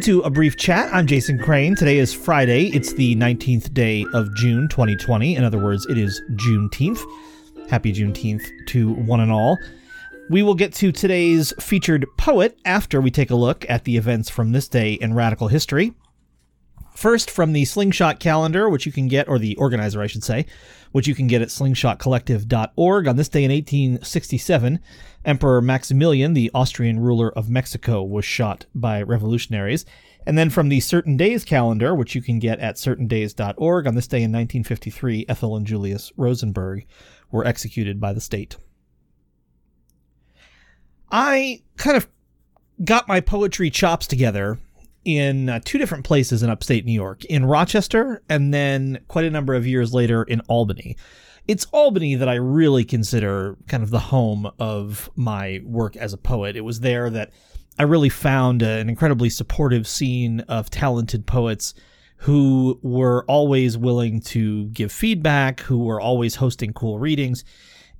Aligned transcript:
Welcome 0.00 0.14
to 0.14 0.26
a 0.26 0.30
brief 0.30 0.56
chat. 0.56 0.88
I'm 0.94 1.06
Jason 1.06 1.38
Crane. 1.38 1.74
Today 1.74 1.98
is 1.98 2.14
Friday. 2.14 2.68
It's 2.68 2.94
the 2.94 3.14
19th 3.16 3.74
day 3.74 4.06
of 4.14 4.34
June 4.34 4.66
2020. 4.66 5.36
In 5.36 5.44
other 5.44 5.58
words, 5.58 5.84
it 5.90 5.98
is 5.98 6.22
Juneteenth. 6.36 7.02
Happy 7.68 7.92
Juneteenth 7.92 8.48
to 8.68 8.94
one 8.94 9.20
and 9.20 9.30
all. 9.30 9.58
We 10.30 10.42
will 10.42 10.54
get 10.54 10.72
to 10.76 10.90
today's 10.90 11.52
featured 11.60 12.06
poet 12.16 12.58
after 12.64 13.02
we 13.02 13.10
take 13.10 13.30
a 13.30 13.34
look 13.34 13.68
at 13.68 13.84
the 13.84 13.98
events 13.98 14.30
from 14.30 14.52
this 14.52 14.68
day 14.68 14.94
in 14.94 15.12
radical 15.12 15.48
history. 15.48 15.92
First, 16.94 17.30
from 17.30 17.52
the 17.52 17.64
Slingshot 17.64 18.20
calendar, 18.20 18.68
which 18.68 18.84
you 18.84 18.92
can 18.92 19.08
get, 19.08 19.28
or 19.28 19.38
the 19.38 19.56
organizer, 19.56 20.02
I 20.02 20.06
should 20.06 20.24
say, 20.24 20.46
which 20.92 21.06
you 21.06 21.14
can 21.14 21.26
get 21.26 21.42
at 21.42 21.48
slingshotcollective.org. 21.48 23.08
On 23.08 23.16
this 23.16 23.28
day 23.28 23.44
in 23.44 23.50
1867, 23.50 24.80
Emperor 25.24 25.62
Maximilian, 25.62 26.34
the 26.34 26.50
Austrian 26.52 27.00
ruler 27.00 27.30
of 27.30 27.48
Mexico, 27.48 28.02
was 28.02 28.24
shot 28.24 28.66
by 28.74 29.02
revolutionaries. 29.02 29.86
And 30.26 30.36
then 30.36 30.50
from 30.50 30.68
the 30.68 30.80
Certain 30.80 31.16
Days 31.16 31.44
calendar, 31.44 31.94
which 31.94 32.14
you 32.14 32.22
can 32.22 32.38
get 32.38 32.58
at 32.58 32.76
certaindays.org, 32.76 33.86
on 33.86 33.94
this 33.94 34.06
day 34.06 34.18
in 34.18 34.32
1953, 34.32 35.26
Ethel 35.28 35.56
and 35.56 35.66
Julius 35.66 36.12
Rosenberg 36.16 36.86
were 37.30 37.46
executed 37.46 38.00
by 38.00 38.12
the 38.12 38.20
state. 38.20 38.56
I 41.10 41.62
kind 41.76 41.96
of 41.96 42.08
got 42.84 43.08
my 43.08 43.20
poetry 43.20 43.70
chops 43.70 44.06
together 44.06 44.58
in 45.04 45.48
uh, 45.48 45.60
two 45.64 45.78
different 45.78 46.04
places 46.04 46.42
in 46.42 46.50
upstate 46.50 46.84
New 46.84 46.92
York, 46.92 47.24
in 47.24 47.46
Rochester, 47.46 48.22
and 48.28 48.52
then 48.52 49.00
quite 49.08 49.24
a 49.24 49.30
number 49.30 49.54
of 49.54 49.66
years 49.66 49.94
later 49.94 50.22
in 50.22 50.40
Albany. 50.42 50.96
It's 51.48 51.66
Albany 51.72 52.14
that 52.14 52.28
I 52.28 52.34
really 52.34 52.84
consider 52.84 53.56
kind 53.66 53.82
of 53.82 53.90
the 53.90 53.98
home 53.98 54.50
of 54.58 55.10
my 55.16 55.60
work 55.64 55.96
as 55.96 56.12
a 56.12 56.18
poet. 56.18 56.56
It 56.56 56.60
was 56.60 56.80
there 56.80 57.10
that 57.10 57.32
I 57.78 57.84
really 57.84 58.10
found 58.10 58.62
an 58.62 58.88
incredibly 58.88 59.30
supportive 59.30 59.88
scene 59.88 60.40
of 60.40 60.70
talented 60.70 61.26
poets 61.26 61.74
who 62.18 62.78
were 62.82 63.24
always 63.26 63.78
willing 63.78 64.20
to 64.20 64.66
give 64.66 64.92
feedback, 64.92 65.60
who 65.60 65.78
were 65.78 66.00
always 66.00 66.34
hosting 66.34 66.74
cool 66.74 66.98
readings. 66.98 67.42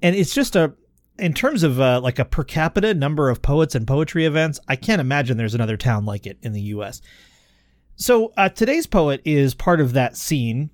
And 0.02 0.14
it's 0.14 0.34
just 0.34 0.54
a 0.54 0.74
in 1.20 1.34
terms 1.34 1.62
of 1.62 1.80
uh, 1.80 2.00
like 2.00 2.18
a 2.18 2.24
per 2.24 2.44
capita 2.44 2.94
number 2.94 3.28
of 3.28 3.42
poets 3.42 3.74
and 3.74 3.86
poetry 3.86 4.24
events, 4.24 4.58
I 4.68 4.76
can't 4.76 5.00
imagine 5.00 5.36
there's 5.36 5.54
another 5.54 5.76
town 5.76 6.04
like 6.04 6.26
it 6.26 6.38
in 6.42 6.52
the 6.52 6.60
U.S. 6.62 7.00
So 7.96 8.32
uh, 8.36 8.48
today's 8.48 8.86
poet 8.86 9.20
is 9.24 9.54
part 9.54 9.80
of 9.80 9.92
that 9.92 10.16
scene, 10.16 10.70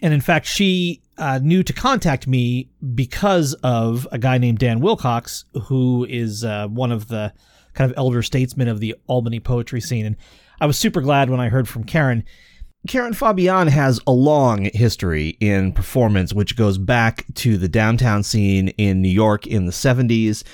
and 0.00 0.14
in 0.14 0.20
fact, 0.20 0.46
she 0.46 1.02
uh, 1.18 1.40
knew 1.42 1.62
to 1.62 1.72
contact 1.72 2.26
me 2.26 2.70
because 2.94 3.54
of 3.62 4.06
a 4.12 4.18
guy 4.18 4.38
named 4.38 4.58
Dan 4.58 4.80
Wilcox, 4.80 5.44
who 5.64 6.06
is 6.08 6.44
uh, 6.44 6.68
one 6.68 6.92
of 6.92 7.08
the 7.08 7.32
kind 7.74 7.90
of 7.90 7.98
elder 7.98 8.22
statesmen 8.22 8.68
of 8.68 8.80
the 8.80 8.94
Albany 9.06 9.40
poetry 9.40 9.80
scene, 9.80 10.06
and 10.06 10.16
I 10.60 10.66
was 10.66 10.78
super 10.78 11.00
glad 11.00 11.30
when 11.30 11.40
I 11.40 11.48
heard 11.48 11.68
from 11.68 11.84
Karen 11.84 12.24
Karen 12.86 13.12
Fabiane 13.12 13.68
has 13.68 14.00
a 14.06 14.12
long 14.12 14.70
history 14.72 15.36
in 15.40 15.72
performance, 15.72 16.32
which 16.32 16.56
goes 16.56 16.78
back 16.78 17.26
to 17.34 17.58
the 17.58 17.68
downtown 17.68 18.22
scene 18.22 18.68
in 18.68 19.02
New 19.02 19.08
York 19.08 19.46
in 19.46 19.66
the 19.66 19.72
70s. 19.72 20.44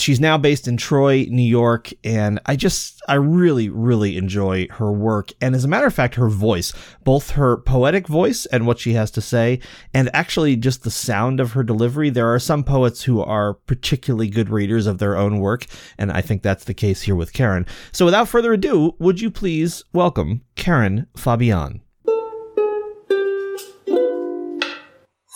She's 0.00 0.18
now 0.18 0.38
based 0.38 0.66
in 0.66 0.78
Troy, 0.78 1.26
New 1.28 1.42
York, 1.42 1.92
and 2.02 2.40
I 2.46 2.56
just, 2.56 3.02
I 3.06 3.16
really, 3.16 3.68
really 3.68 4.16
enjoy 4.16 4.66
her 4.70 4.90
work. 4.90 5.30
And 5.42 5.54
as 5.54 5.62
a 5.62 5.68
matter 5.68 5.86
of 5.86 5.92
fact, 5.92 6.14
her 6.14 6.30
voice, 6.30 6.72
both 7.04 7.32
her 7.32 7.58
poetic 7.58 8.08
voice 8.08 8.46
and 8.46 8.66
what 8.66 8.78
she 8.78 8.94
has 8.94 9.10
to 9.10 9.20
say, 9.20 9.60
and 9.92 10.08
actually 10.14 10.56
just 10.56 10.84
the 10.84 10.90
sound 10.90 11.38
of 11.38 11.52
her 11.52 11.62
delivery. 11.62 12.08
There 12.08 12.32
are 12.32 12.38
some 12.38 12.64
poets 12.64 13.02
who 13.02 13.20
are 13.20 13.52
particularly 13.52 14.30
good 14.30 14.48
readers 14.48 14.86
of 14.86 14.96
their 14.96 15.18
own 15.18 15.38
work, 15.38 15.66
and 15.98 16.10
I 16.10 16.22
think 16.22 16.42
that's 16.42 16.64
the 16.64 16.72
case 16.72 17.02
here 17.02 17.14
with 17.14 17.34
Karen. 17.34 17.66
So 17.92 18.06
without 18.06 18.26
further 18.26 18.54
ado, 18.54 18.96
would 18.98 19.20
you 19.20 19.30
please 19.30 19.84
welcome 19.92 20.40
Karen 20.56 21.08
Fabiane? 21.14 21.82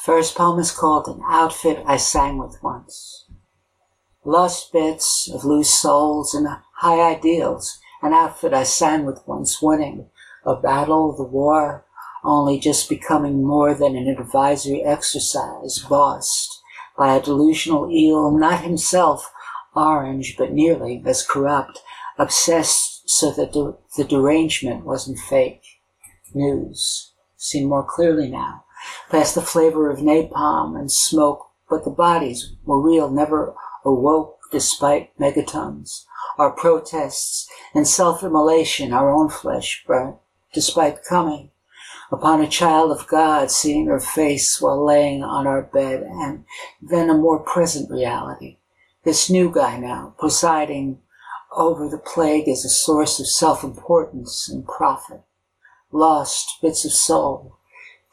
First 0.05 0.35
poem 0.37 0.59
is 0.59 0.71
called 0.71 1.07
An 1.09 1.21
Outfit 1.29 1.83
I 1.87 1.99
Sang 1.99 2.39
With 2.39 2.59
Once 2.63 3.24
lost 4.25 4.73
bits 4.73 5.31
of 5.33 5.45
loose 5.45 5.71
souls 5.71 6.35
and 6.35 6.49
high 6.77 7.01
ideals, 7.01 7.79
an 8.03 8.13
outfit 8.13 8.53
I 8.55 8.65
sang 8.65 9.05
with 9.05 9.27
once 9.27 9.61
winning, 9.61 10.09
a 10.45 10.57
battle, 10.57 11.15
the 11.15 11.23
war, 11.23 11.85
only 12.25 12.59
just 12.59 12.89
becoming 12.89 13.45
more 13.45 13.75
than 13.75 13.97
an 13.97 14.09
advisory 14.09 14.83
exercise, 14.83 15.79
bossed 15.79 16.63
by 16.97 17.15
a 17.15 17.23
delusional 17.23 17.91
eel, 17.91 18.31
not 18.31 18.65
himself 18.65 19.31
orange, 19.75 20.37
but 20.39 20.53
nearly 20.53 21.03
as 21.05 21.27
corrupt, 21.27 21.81
obsessed 22.19 23.03
so 23.07 23.31
that 23.33 23.53
the, 23.53 23.77
the 23.97 24.05
derangement 24.05 24.85
wasn't 24.85 25.19
fake. 25.19 25.63
News, 26.33 27.13
seen 27.37 27.69
more 27.69 27.85
clearly 27.85 28.31
now, 28.31 28.65
past 29.11 29.35
the 29.35 29.43
flavor 29.43 29.91
of 29.91 29.99
napalm 29.99 30.79
and 30.79 30.91
smoke, 30.91 31.49
but 31.69 31.85
the 31.85 31.91
bodies 31.91 32.53
were 32.65 32.81
real, 32.81 33.11
never 33.11 33.55
awoke 33.85 34.39
despite 34.51 35.17
megatons. 35.19 36.05
Our 36.39 36.51
protests 36.51 37.49
and 37.75 37.87
self-immolation, 37.87 38.93
our 38.93 39.11
own 39.11 39.29
flesh 39.29 39.85
burnt, 39.87 40.17
despite 40.53 41.05
coming 41.05 41.51
upon 42.13 42.41
a 42.41 42.49
child 42.49 42.91
of 42.93 43.07
God, 43.09 43.51
seeing 43.51 43.87
her 43.87 44.01
face 44.01 44.61
while 44.61 44.85
laying 44.85 45.25
on 45.25 45.47
our 45.47 45.63
bed, 45.63 46.03
and 46.03 46.45
then 46.81 47.11
a 47.11 47.15
more 47.15 47.41
present 47.41 47.91
reality. 47.91 48.59
This 49.05 49.29
new 49.29 49.51
guy 49.53 49.79
now, 49.79 50.15
presiding 50.19 51.01
over 51.57 51.89
the 51.89 51.99
plague 51.99 52.49
as 52.49 52.65
a 52.65 52.69
source 52.69 53.19
of 53.21 53.27
self-importance 53.27 54.49
and 54.49 54.67
profit. 54.67 55.23
Lost 55.93 56.61
bits 56.63 56.85
of 56.85 56.93
soul, 56.93 57.59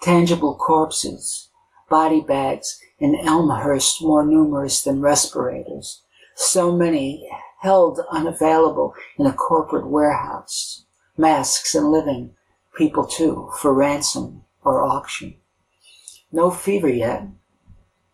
tangible 0.02 0.56
corpses, 0.56 1.50
body 1.92 2.22
bags 2.22 2.80
in 2.98 3.16
Elmhurst 3.16 4.02
more 4.02 4.26
numerous 4.26 4.82
than 4.82 5.02
respirators. 5.02 6.02
So 6.36 6.72
many 6.72 7.30
held 7.60 8.00
unavailable 8.10 8.96
in 9.20 9.28
a 9.28 9.34
corporate 9.34 9.88
warehouse. 9.88 10.86
Masks 11.18 11.76
and 11.76 11.92
living 11.92 12.34
people 12.76 13.06
too 13.06 13.52
for 13.60 13.74
ransom 13.74 14.44
or 14.64 14.82
auction. 14.82 15.36
No 16.32 16.50
fever 16.50 16.90
yet. 16.90 17.28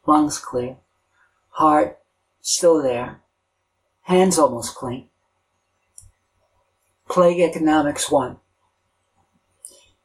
Lungs 0.07 0.39
clear. 0.39 0.77
Heart 1.49 1.99
still 2.41 2.81
there. 2.81 3.21
Hands 4.01 4.37
almost 4.39 4.73
clean. 4.73 5.09
Plague 7.07 7.39
Economics 7.39 8.09
1. 8.09 8.37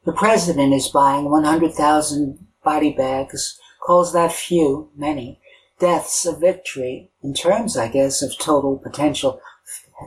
The 0.05 0.13
president 0.13 0.73
is 0.73 0.89
buying 0.89 1.29
100,000 1.29 2.47
body 2.63 2.93
bags 2.93 3.59
calls 3.85 4.13
that 4.13 4.31
few, 4.31 4.89
many, 4.95 5.39
deaths 5.79 6.25
a 6.25 6.33
victory 6.33 7.09
in 7.21 7.33
terms, 7.33 7.75
I 7.75 7.89
guess, 7.89 8.21
of 8.21 8.37
total 8.37 8.77
potential 8.77 9.41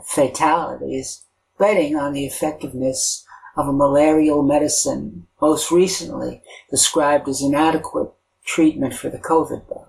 fatalities, 0.06 1.24
betting 1.58 1.96
on 1.96 2.12
the 2.12 2.24
effectiveness 2.24 3.24
of 3.56 3.68
a 3.68 3.72
malarial 3.72 4.42
medicine 4.42 5.26
most 5.40 5.70
recently 5.70 6.42
described 6.70 7.28
as 7.28 7.42
inadequate 7.42 8.10
treatment 8.44 8.94
for 8.94 9.10
the 9.10 9.18
COVID 9.18 9.68
bug. 9.68 9.88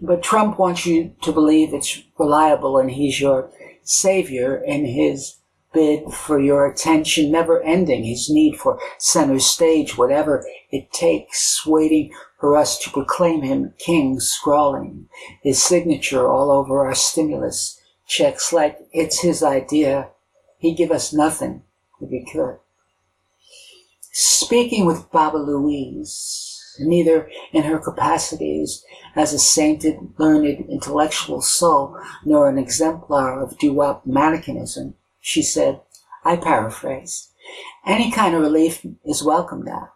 But 0.00 0.22
Trump 0.22 0.58
wants 0.58 0.84
you 0.84 1.14
to 1.22 1.32
believe 1.32 1.72
it's 1.72 2.02
reliable 2.18 2.78
and 2.78 2.90
he's 2.90 3.20
your 3.20 3.50
savior 3.82 4.56
in 4.56 4.84
his 4.84 5.36
bid 5.72 6.12
for 6.12 6.40
your 6.40 6.66
attention, 6.66 7.30
never 7.30 7.62
ending, 7.62 8.04
his 8.04 8.28
need 8.30 8.56
for 8.56 8.78
center 8.98 9.38
stage, 9.38 9.96
whatever 9.96 10.44
it 10.70 10.92
takes, 10.92 11.66
waiting 11.66 12.12
for 12.38 12.56
us 12.56 12.78
to 12.80 12.90
proclaim 12.90 13.42
him 13.42 13.74
king, 13.78 14.20
scrawling 14.20 15.08
his 15.42 15.62
signature 15.62 16.28
all 16.28 16.50
over 16.50 16.84
our 16.84 16.94
stimulus 16.94 17.80
checks 18.06 18.52
like 18.52 18.78
it's 18.92 19.22
his 19.22 19.42
idea. 19.42 20.08
He'd 20.58 20.76
give 20.76 20.90
us 20.90 21.12
nothing 21.12 21.62
if 22.00 22.10
he 22.10 22.24
could. 22.30 22.58
Speaking 24.12 24.84
with 24.84 25.10
Baba 25.10 25.38
Louise, 25.38 26.76
neither 26.80 27.30
in 27.52 27.62
her 27.62 27.78
capacities 27.78 28.84
as 29.16 29.32
a 29.32 29.38
sainted, 29.38 29.96
learned, 30.18 30.66
intellectual 30.68 31.40
soul, 31.40 31.98
nor 32.24 32.48
an 32.48 32.58
exemplar 32.58 33.42
of 33.42 33.58
doo-wop 33.58 34.04
mannequinism, 34.06 34.94
she 35.22 35.40
said, 35.40 35.80
I 36.24 36.36
paraphrase, 36.36 37.28
any 37.86 38.10
kind 38.10 38.34
of 38.34 38.42
relief 38.42 38.84
is 39.04 39.22
welcome 39.22 39.62
now, 39.62 39.92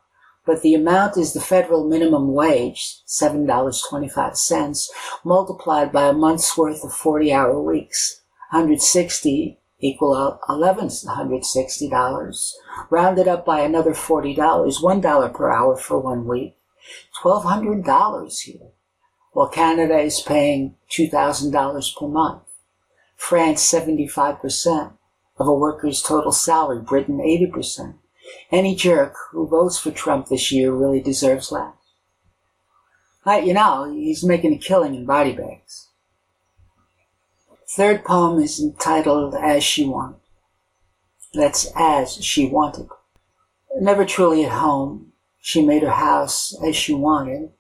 but 0.47 0.63
the 0.63 0.73
amount 0.73 1.17
is 1.17 1.33
the 1.33 1.41
federal 1.41 1.85
minimum 1.87 2.33
wage, 2.33 3.01
$7.25, 3.09 4.89
multiplied 5.25 5.91
by 5.93 6.09
a 6.09 6.13
month's 6.13 6.57
worth 6.57 6.85
of 6.85 6.93
40 6.93 7.33
hour 7.33 7.61
weeks, 7.61 8.21
160 8.53 9.59
equal 9.81 10.39
$1,160, 10.49 12.53
rounded 12.89 13.27
up 13.29 13.45
by 13.45 13.61
another 13.61 13.93
$40, 13.93 14.37
$1 14.37 15.35
per 15.35 15.51
hour 15.51 15.77
for 15.77 15.99
one 15.99 16.27
week, 16.27 16.57
$1,200 17.23 18.41
here, 18.43 18.69
while 19.33 19.49
Canada 19.49 19.99
is 19.99 20.23
paying 20.23 20.77
$2,000 20.91 21.97
per 21.97 22.07
month, 22.07 22.43
France 23.17 23.73
75%, 23.73 24.93
of 25.39 25.47
a 25.47 25.55
worker's 25.55 26.03
total 26.03 26.33
salary, 26.33 26.81
Britain 26.81 27.19
80%. 27.19 27.95
Any 28.51 28.75
jerk 28.75 29.15
who 29.31 29.47
votes 29.47 29.79
for 29.79 29.91
Trump 29.91 30.29
this 30.29 30.51
year 30.51 30.73
really 30.73 31.01
deserves 31.01 31.53
less. 31.53 31.75
You 33.27 33.55
know, 33.55 33.93
he's 33.93 34.25
making 34.25 34.53
a 34.53 34.59
killing 34.59 34.95
in 34.95 35.05
body 35.05 35.33
bags. 35.33 35.89
Third 37.69 38.05
poem 38.05 38.41
is 38.41 38.61
entitled 38.61 39.35
As 39.35 39.65
She 39.65 39.85
Wanted. 39.85 40.21
That's 41.35 41.71
As 41.77 42.25
She 42.25 42.49
Wanted. 42.49 42.89
Never 43.81 44.05
truly 44.05 44.45
at 44.45 44.53
home, 44.53 45.13
she 45.41 45.65
made 45.65 45.83
her 45.83 45.91
house 45.91 46.57
as 46.65 46.75
she 46.75 46.95
wanted. 46.95 47.51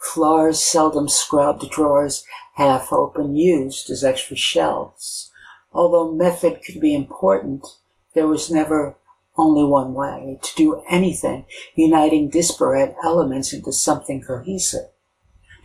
Floors 0.00 0.62
seldom 0.62 1.08
scrubbed, 1.08 1.68
drawers 1.70 2.24
half 2.54 2.92
open, 2.92 3.36
used 3.36 3.90
as 3.90 4.04
extra 4.04 4.36
shelves. 4.36 5.30
Although 5.76 6.12
method 6.12 6.62
could 6.64 6.80
be 6.80 6.94
important, 6.94 7.66
there 8.14 8.26
was 8.26 8.50
never 8.50 8.96
only 9.36 9.62
one 9.62 9.92
way 9.92 10.38
to 10.42 10.56
do 10.56 10.82
anything, 10.88 11.44
uniting 11.74 12.30
disparate 12.30 12.96
elements 13.04 13.52
into 13.52 13.72
something 13.72 14.22
cohesive. 14.22 14.88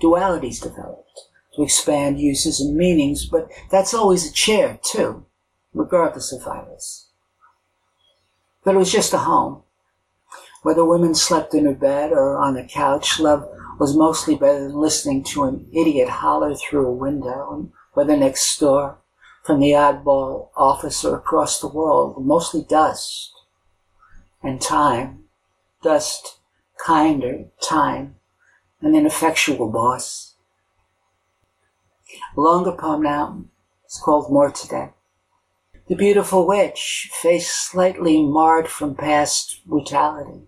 Dualities 0.01 0.61
developed 0.61 1.27
to 1.55 1.63
expand 1.63 2.19
uses 2.19 2.59
and 2.59 2.75
meanings, 2.75 3.25
but 3.25 3.49
that's 3.69 3.93
always 3.93 4.29
a 4.29 4.33
chair 4.33 4.79
too, 4.83 5.25
regardless 5.73 6.33
of 6.33 6.43
virus. 6.43 7.07
But 8.65 8.75
it 8.75 8.79
was 8.79 8.91
just 8.91 9.13
a 9.13 9.19
home. 9.19 9.63
Whether 10.61 10.83
women 10.83 11.15
slept 11.15 11.53
in 11.53 11.63
her 11.63 11.73
bed 11.73 12.11
or 12.11 12.35
on 12.35 12.57
a 12.57 12.67
couch, 12.67 13.17
love 13.17 13.47
was 13.79 13.95
mostly 13.95 14.35
better 14.35 14.67
than 14.67 14.75
listening 14.75 15.23
to 15.31 15.45
an 15.45 15.69
idiot 15.71 16.09
holler 16.09 16.53
through 16.53 16.85
a 16.85 16.91
window, 16.91 17.53
and 17.53 17.71
whether 17.93 18.17
next 18.17 18.59
door, 18.59 18.97
from 19.43 19.59
the 19.59 19.71
oddball 19.71 20.49
officer 20.55 21.15
across 21.15 21.59
the 21.59 21.67
world, 21.67 22.23
mostly 22.23 22.63
dust 22.67 23.31
and 24.43 24.61
time, 24.61 25.25
dust, 25.83 26.39
kinder, 26.85 27.45
time, 27.61 28.15
an 28.81 28.95
ineffectual 28.95 29.69
boss. 29.69 30.35
A 32.35 32.41
longer 32.41 32.71
poem 32.71 33.03
now. 33.03 33.45
It's 33.85 33.99
called 33.99 34.31
More 34.31 34.51
Today. 34.51 34.89
The 35.87 35.95
beautiful 35.95 36.47
witch, 36.47 37.09
face 37.13 37.51
slightly 37.51 38.23
marred 38.23 38.67
from 38.67 38.95
past 38.95 39.61
brutality, 39.65 40.47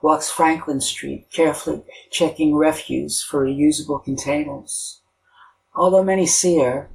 walks 0.00 0.30
Franklin 0.30 0.80
Street, 0.80 1.26
carefully 1.30 1.82
checking 2.10 2.54
refuse 2.54 3.22
for 3.22 3.44
reusable 3.44 4.02
containers. 4.02 5.00
Although 5.74 6.04
many 6.04 6.26
see 6.26 6.58
her, 6.58 6.90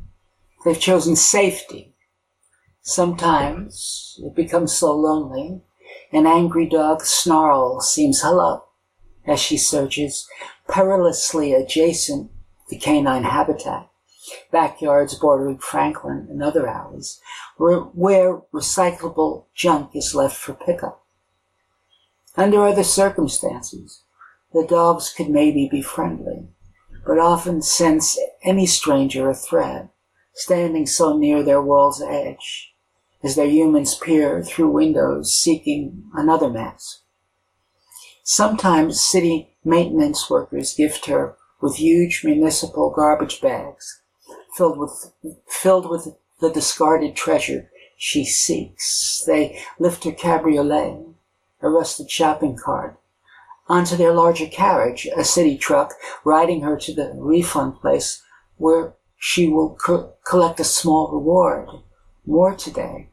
they've 0.63 0.79
chosen 0.79 1.15
safety. 1.15 1.95
Sometimes 2.81 4.19
it 4.23 4.35
becomes 4.35 4.75
so 4.75 4.93
lonely, 4.95 5.61
an 6.11 6.27
angry 6.27 6.67
dog's 6.67 7.09
snarl 7.09 7.81
seems 7.81 8.21
hello 8.21 8.65
as 9.25 9.39
she 9.39 9.57
searches 9.57 10.27
perilously 10.67 11.53
adjacent 11.53 12.29
to 12.69 12.77
canine 12.77 13.23
habitat, 13.23 13.89
backyards 14.51 15.15
bordering 15.15 15.57
Franklin 15.57 16.27
and 16.29 16.43
other 16.43 16.67
alleys, 16.67 17.21
where 17.57 18.41
recyclable 18.53 19.45
junk 19.55 19.95
is 19.95 20.15
left 20.15 20.35
for 20.35 20.53
pickup. 20.53 21.05
Under 22.35 22.65
other 22.65 22.83
circumstances, 22.83 24.03
the 24.53 24.65
dogs 24.67 25.13
could 25.15 25.29
maybe 25.29 25.69
be 25.69 25.81
friendly, 25.81 26.47
but 27.05 27.19
often 27.19 27.61
sense 27.61 28.19
any 28.43 28.65
stranger 28.65 29.29
a 29.29 29.35
threat, 29.35 29.89
standing 30.33 30.85
so 30.85 31.17
near 31.17 31.43
their 31.43 31.61
world's 31.61 32.01
edge, 32.01 32.73
as 33.23 33.35
their 33.35 33.47
humans 33.47 33.95
peer 33.95 34.43
through 34.43 34.69
windows 34.69 35.35
seeking 35.35 36.03
another 36.13 36.49
mask. 36.49 37.01
Sometimes 38.23 39.03
city 39.03 39.55
maintenance 39.63 40.29
workers 40.29 40.73
gift 40.73 41.05
her 41.05 41.35
with 41.61 41.75
huge 41.75 42.23
municipal 42.23 42.89
garbage 42.89 43.41
bags 43.41 44.01
filled 44.55 44.77
with, 44.77 45.13
filled 45.47 45.89
with 45.89 46.15
the 46.39 46.51
discarded 46.51 47.15
treasure 47.15 47.69
she 47.97 48.25
seeks. 48.25 49.23
They 49.25 49.61
lift 49.79 50.03
her 50.03 50.11
cabriolet 50.11 51.13
a 51.63 51.69
rusted 51.69 52.11
shopping 52.11 52.57
cart, 52.57 52.99
onto 53.67 53.95
their 53.95 54.13
larger 54.13 54.47
carriage, 54.47 55.07
a 55.15 55.23
city 55.23 55.57
truck, 55.57 55.93
riding 56.25 56.61
her 56.61 56.77
to 56.77 56.93
the 56.93 57.13
refund 57.15 57.79
place 57.79 58.21
where 58.57 58.93
she 59.25 59.47
will 59.47 59.73
co- 59.75 60.11
collect 60.25 60.59
a 60.59 60.65
small 60.65 61.09
reward, 61.09 61.69
more 62.25 62.53
today 62.53 63.07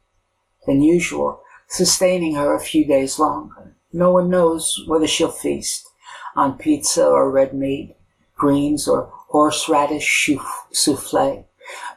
than 0.67 0.83
usual, 0.83 1.41
sustaining 1.69 2.35
her 2.35 2.53
a 2.53 2.59
few 2.59 2.85
days 2.85 3.21
longer. 3.21 3.77
No 3.93 4.11
one 4.11 4.29
knows 4.29 4.83
whether 4.89 5.07
she'll 5.07 5.31
feast 5.31 5.89
on 6.35 6.59
pizza 6.59 7.07
or 7.07 7.31
red 7.31 7.55
meat, 7.55 7.95
greens 8.37 8.89
or 8.89 9.09
horseradish 9.29 10.29
souffle, 10.73 11.47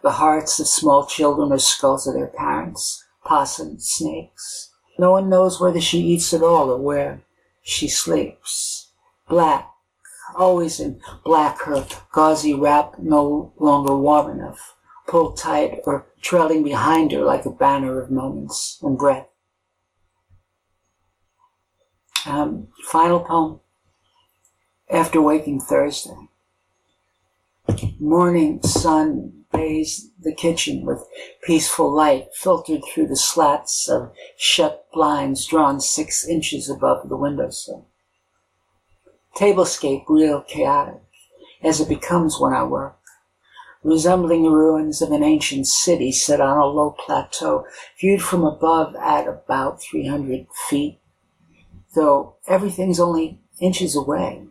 the 0.04 0.12
hearts 0.12 0.59
of 0.59 0.68
small 0.68 1.07
children 1.07 1.51
or 1.51 1.57
skulls 1.57 2.06
of 2.06 2.13
their 2.13 2.27
parents, 2.27 3.04
possums, 3.25 3.89
snakes. 3.89 4.69
No 5.00 5.09
one 5.09 5.27
knows 5.27 5.59
whether 5.59 5.81
she 5.81 5.98
eats 5.98 6.31
at 6.36 6.44
all 6.44 6.69
or 6.69 6.77
where 6.77 7.24
she 7.63 7.88
sleeps. 7.88 8.89
Black, 9.27 9.73
always 10.35 10.80
in 10.80 11.00
black, 11.24 11.62
her 11.62 11.85
gauzy 12.12 12.53
wrap 12.53 13.00
no 13.00 13.53
longer 13.57 13.95
warm 13.95 14.31
enough, 14.31 14.75
pulled 15.07 15.38
tight 15.38 15.80
or 15.85 16.06
trailing 16.21 16.63
behind 16.63 17.12
her 17.12 17.24
like 17.24 17.45
a 17.45 17.51
banner 17.51 18.00
of 18.01 18.12
moments 18.12 18.80
and 18.81 18.97
breath. 18.97 19.27
Um, 22.25 22.68
final 22.85 23.19
poem. 23.19 23.59
After 24.89 25.21
waking 25.21 25.59
Thursday. 25.59 26.30
Morning 28.00 28.62
sun 28.62 29.45
bathes 29.51 30.09
the 30.19 30.33
kitchen 30.33 30.85
with 30.85 31.06
peaceful 31.44 31.94
light 31.94 32.27
filtered 32.33 32.81
through 32.85 33.07
the 33.07 33.15
slats 33.15 33.88
of 33.88 34.11
shut 34.37 34.85
blinds 34.94 35.45
drawn 35.45 35.80
six 35.80 36.28
inches 36.28 36.69
above 36.69 37.07
the 37.07 37.18
windowsill. 37.18 37.87
Tablescape 39.35 40.06
real 40.07 40.42
chaotic, 40.42 41.02
as 41.63 41.80
it 41.81 41.90
becomes 41.90 42.40
when 42.40 42.54
I 42.54 42.63
work, 42.63 42.97
resembling 43.83 44.44
the 44.44 44.52
ruins 44.52 45.02
of 45.02 45.11
an 45.11 45.23
ancient 45.23 45.68
city 45.68 46.11
set 46.11 46.40
on 46.40 46.57
a 46.57 46.66
low 46.66 46.92
plateau, 46.92 47.66
viewed 47.99 48.21
from 48.21 48.44
above 48.44 48.95
at 48.95 49.28
about 49.28 49.81
300 49.81 50.45
feet, 50.69 50.99
though 51.95 52.35
everything's 52.47 52.99
only 52.99 53.42
inches 53.59 53.95
away. 53.95 54.45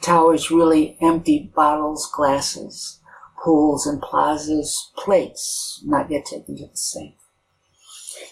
Towers 0.00 0.50
really 0.50 0.96
empty 1.00 1.52
bottles, 1.54 2.10
glasses, 2.12 3.00
pools 3.42 3.86
and 3.86 4.02
plazas, 4.02 4.90
plates 4.96 5.82
not 5.84 6.10
yet 6.10 6.24
taken 6.24 6.56
to 6.56 6.66
the 6.66 6.76
sink. 6.76 7.14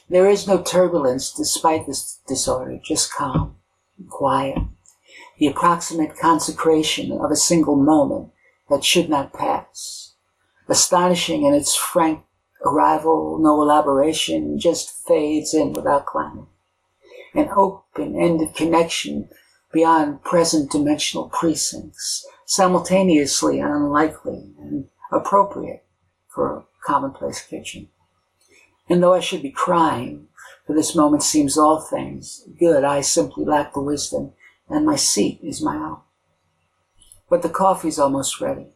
There 0.08 0.28
is 0.28 0.46
no 0.46 0.62
turbulence 0.62 1.32
despite 1.32 1.86
this 1.86 2.20
disorder, 2.26 2.80
just 2.84 3.12
calm 3.12 3.56
quiet. 4.08 4.58
The 5.38 5.46
approximate 5.46 6.16
consecration 6.18 7.12
of 7.12 7.30
a 7.30 7.36
single 7.36 7.76
moment 7.76 8.30
that 8.70 8.84
should 8.84 9.08
not 9.08 9.32
pass. 9.32 10.14
Astonishing 10.68 11.44
in 11.44 11.54
its 11.54 11.76
frank 11.76 12.22
arrival, 12.64 13.38
no 13.40 13.60
elaboration, 13.62 14.58
just 14.58 15.06
fades 15.06 15.54
in 15.54 15.72
without 15.72 16.06
clamor. 16.06 16.46
An 17.34 17.48
open-ended 17.54 18.54
connection 18.54 19.28
beyond 19.72 20.22
present 20.22 20.70
dimensional 20.70 21.28
precincts, 21.28 22.26
simultaneously 22.46 23.60
unlikely 23.60 24.54
and 24.58 24.88
appropriate 25.12 25.84
for 26.28 26.56
a 26.56 26.64
commonplace 26.84 27.42
kitchen. 27.42 27.88
And 28.88 29.02
though 29.02 29.12
I 29.12 29.20
should 29.20 29.42
be 29.42 29.50
crying, 29.50 30.28
for 30.66 30.74
this 30.74 30.94
moment 30.94 31.22
seems 31.22 31.58
all 31.58 31.80
things 31.80 32.48
good, 32.58 32.84
I 32.84 33.02
simply 33.02 33.44
lack 33.44 33.74
the 33.74 33.80
wisdom, 33.80 34.32
and 34.68 34.84
my 34.84 34.96
seat 34.96 35.40
is 35.42 35.62
my 35.62 35.76
own. 35.76 35.98
But 37.28 37.42
the 37.42 37.48
coffee's 37.48 37.98
almost 37.98 38.40
ready, 38.40 38.68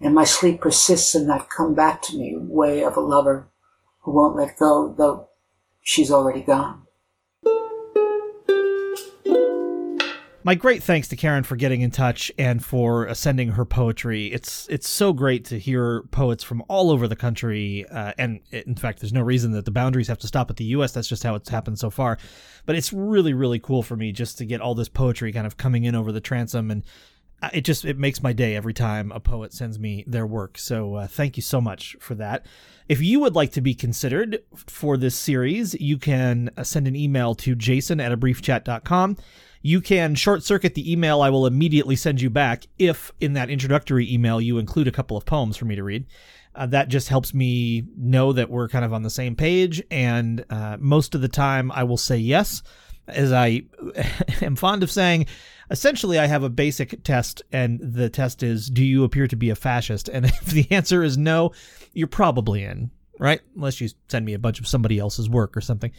and 0.00 0.14
my 0.14 0.24
sleep 0.24 0.60
persists 0.60 1.14
in 1.14 1.26
that 1.28 1.50
come 1.50 1.74
back 1.74 2.02
to 2.02 2.16
me 2.16 2.36
way 2.36 2.84
of 2.84 2.96
a 2.96 3.00
lover 3.00 3.48
who 4.00 4.12
won't 4.12 4.36
let 4.36 4.58
go, 4.58 4.94
though 4.96 5.28
she's 5.82 6.10
already 6.10 6.42
gone. 6.42 6.86
My 10.42 10.54
great 10.54 10.82
thanks 10.82 11.08
to 11.08 11.16
Karen 11.16 11.44
for 11.44 11.56
getting 11.56 11.82
in 11.82 11.90
touch 11.90 12.32
and 12.38 12.64
for 12.64 13.12
sending 13.14 13.50
her 13.50 13.64
poetry. 13.64 14.26
It's 14.26 14.66
it's 14.68 14.88
so 14.88 15.12
great 15.12 15.44
to 15.46 15.58
hear 15.58 16.02
poets 16.10 16.42
from 16.42 16.62
all 16.68 16.90
over 16.90 17.06
the 17.06 17.16
country, 17.16 17.86
uh, 17.90 18.12
and 18.18 18.40
in 18.50 18.74
fact, 18.74 19.00
there's 19.00 19.12
no 19.12 19.20
reason 19.22 19.52
that 19.52 19.64
the 19.64 19.70
boundaries 19.70 20.08
have 20.08 20.18
to 20.18 20.26
stop 20.26 20.50
at 20.50 20.56
the 20.56 20.64
U.S. 20.64 20.92
That's 20.92 21.08
just 21.08 21.22
how 21.22 21.34
it's 21.34 21.48
happened 21.48 21.78
so 21.78 21.90
far. 21.90 22.18
But 22.66 22.76
it's 22.76 22.92
really 22.92 23.34
really 23.34 23.58
cool 23.58 23.82
for 23.82 23.96
me 23.96 24.12
just 24.12 24.38
to 24.38 24.46
get 24.46 24.60
all 24.60 24.74
this 24.74 24.88
poetry 24.88 25.32
kind 25.32 25.46
of 25.46 25.56
coming 25.56 25.84
in 25.84 25.94
over 25.94 26.12
the 26.12 26.20
transom 26.20 26.70
and 26.70 26.84
it 27.52 27.62
just 27.62 27.84
it 27.84 27.98
makes 27.98 28.22
my 28.22 28.32
day 28.32 28.54
every 28.54 28.74
time 28.74 29.12
a 29.12 29.20
poet 29.20 29.52
sends 29.52 29.78
me 29.78 30.04
their 30.06 30.26
work. 30.26 30.58
So 30.58 30.94
uh, 30.94 31.06
thank 31.06 31.36
you 31.36 31.42
so 31.42 31.60
much 31.60 31.96
for 32.00 32.14
that. 32.16 32.46
If 32.88 33.00
you 33.00 33.20
would 33.20 33.34
like 33.34 33.52
to 33.52 33.60
be 33.60 33.74
considered 33.74 34.40
for 34.54 34.96
this 34.96 35.14
series, 35.14 35.74
you 35.74 35.96
can 35.96 36.50
uh, 36.56 36.64
send 36.64 36.88
an 36.88 36.96
email 36.96 37.34
to 37.36 37.54
jason 37.54 38.00
at 38.00 38.12
a 38.12 38.16
briefchat.com. 38.16 39.16
You 39.62 39.80
can 39.80 40.14
short 40.14 40.42
circuit 40.42 40.74
the 40.74 40.90
email 40.90 41.20
I 41.20 41.30
will 41.30 41.46
immediately 41.46 41.96
send 41.96 42.20
you 42.20 42.30
back 42.30 42.66
if 42.78 43.12
in 43.20 43.34
that 43.34 43.50
introductory 43.50 44.12
email 44.12 44.40
you 44.40 44.58
include 44.58 44.88
a 44.88 44.92
couple 44.92 45.16
of 45.16 45.26
poems 45.26 45.56
for 45.56 45.66
me 45.66 45.76
to 45.76 45.84
read. 45.84 46.06
Uh, 46.54 46.66
that 46.66 46.88
just 46.88 47.08
helps 47.08 47.32
me 47.32 47.84
know 47.96 48.32
that 48.32 48.50
we're 48.50 48.68
kind 48.68 48.84
of 48.84 48.92
on 48.92 49.02
the 49.02 49.10
same 49.10 49.36
page. 49.36 49.82
And 49.90 50.44
uh, 50.50 50.78
most 50.80 51.14
of 51.14 51.20
the 51.20 51.28
time, 51.28 51.70
I 51.72 51.84
will 51.84 51.96
say 51.96 52.16
yes. 52.16 52.62
As 53.14 53.32
I 53.32 53.62
am 54.42 54.56
fond 54.56 54.82
of 54.82 54.90
saying, 54.90 55.26
essentially, 55.70 56.18
I 56.18 56.26
have 56.26 56.42
a 56.42 56.48
basic 56.48 57.02
test, 57.04 57.42
and 57.52 57.78
the 57.80 58.10
test 58.10 58.42
is 58.42 58.68
Do 58.68 58.84
you 58.84 59.04
appear 59.04 59.26
to 59.26 59.36
be 59.36 59.50
a 59.50 59.54
fascist? 59.54 60.08
And 60.08 60.24
if 60.26 60.46
the 60.46 60.66
answer 60.70 61.02
is 61.02 61.16
no, 61.16 61.52
you're 61.92 62.08
probably 62.08 62.64
in, 62.64 62.90
right? 63.18 63.40
Unless 63.54 63.80
you 63.80 63.88
send 64.08 64.24
me 64.24 64.34
a 64.34 64.38
bunch 64.38 64.60
of 64.60 64.66
somebody 64.66 64.98
else's 64.98 65.28
work 65.28 65.56
or 65.56 65.60
something. 65.60 65.92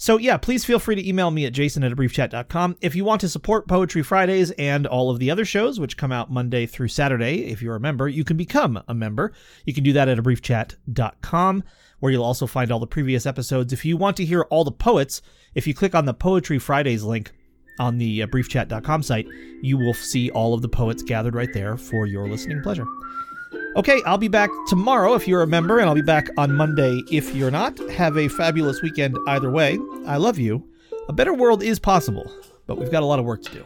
So, 0.00 0.16
yeah, 0.16 0.36
please 0.36 0.64
feel 0.64 0.78
free 0.78 0.94
to 0.94 1.06
email 1.06 1.32
me 1.32 1.44
at 1.44 1.52
jason 1.52 1.82
at 1.82 1.90
briefchat.com. 1.90 2.76
If 2.80 2.94
you 2.94 3.04
want 3.04 3.20
to 3.22 3.28
support 3.28 3.66
Poetry 3.66 4.04
Fridays 4.04 4.52
and 4.52 4.86
all 4.86 5.10
of 5.10 5.18
the 5.18 5.28
other 5.28 5.44
shows, 5.44 5.80
which 5.80 5.96
come 5.96 6.12
out 6.12 6.30
Monday 6.30 6.66
through 6.66 6.86
Saturday, 6.86 7.46
if 7.46 7.60
you're 7.60 7.74
a 7.74 7.80
member, 7.80 8.06
you 8.06 8.22
can 8.22 8.36
become 8.36 8.80
a 8.86 8.94
member. 8.94 9.32
You 9.66 9.74
can 9.74 9.82
do 9.82 9.92
that 9.94 10.08
at 10.08 10.16
a 10.16 10.22
briefchat.com, 10.22 11.64
where 11.98 12.12
you'll 12.12 12.22
also 12.22 12.46
find 12.46 12.70
all 12.70 12.78
the 12.78 12.86
previous 12.86 13.26
episodes. 13.26 13.72
If 13.72 13.84
you 13.84 13.96
want 13.96 14.16
to 14.18 14.24
hear 14.24 14.42
all 14.50 14.62
the 14.62 14.70
poets, 14.70 15.20
if 15.56 15.66
you 15.66 15.74
click 15.74 15.96
on 15.96 16.04
the 16.04 16.14
Poetry 16.14 16.60
Fridays 16.60 17.02
link 17.02 17.32
on 17.80 17.98
the 17.98 18.22
uh, 18.22 18.28
briefchat.com 18.28 19.02
site, 19.02 19.26
you 19.62 19.76
will 19.76 19.94
see 19.94 20.30
all 20.30 20.54
of 20.54 20.62
the 20.62 20.68
poets 20.68 21.02
gathered 21.02 21.34
right 21.34 21.52
there 21.52 21.76
for 21.76 22.06
your 22.06 22.28
listening 22.28 22.62
pleasure. 22.62 22.86
Okay, 23.76 24.02
I'll 24.04 24.18
be 24.18 24.28
back 24.28 24.50
tomorrow 24.68 25.14
if 25.14 25.28
you're 25.28 25.42
a 25.42 25.46
member, 25.46 25.78
and 25.78 25.88
I'll 25.88 25.94
be 25.94 26.02
back 26.02 26.28
on 26.36 26.56
Monday 26.56 27.02
if 27.10 27.34
you're 27.34 27.50
not. 27.50 27.78
Have 27.90 28.16
a 28.16 28.28
fabulous 28.28 28.82
weekend 28.82 29.16
either 29.28 29.50
way. 29.50 29.78
I 30.06 30.16
love 30.16 30.38
you. 30.38 30.68
A 31.08 31.12
better 31.12 31.32
world 31.32 31.62
is 31.62 31.78
possible, 31.78 32.30
but 32.66 32.78
we've 32.78 32.90
got 32.90 33.02
a 33.02 33.06
lot 33.06 33.18
of 33.18 33.24
work 33.24 33.42
to 33.44 33.52
do. 33.52 33.64